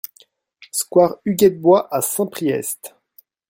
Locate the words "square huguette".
0.71-1.61